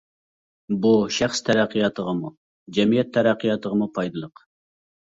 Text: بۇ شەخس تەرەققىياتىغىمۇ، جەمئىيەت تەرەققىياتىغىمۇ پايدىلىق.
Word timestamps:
بۇ 0.85 0.93
شەخس 1.17 1.43
تەرەققىياتىغىمۇ، 1.51 2.33
جەمئىيەت 2.81 3.15
تەرەققىياتىغىمۇ 3.21 3.93
پايدىلىق. 4.01 4.47